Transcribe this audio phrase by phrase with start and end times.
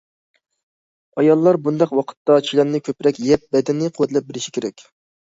[1.19, 4.87] ئاياللار بۇنداق ۋاقىتتا چىلاننى كۆپرەك يەپ، بەدەننى قۇۋۋەتلەپ بېرىشى كېرەك.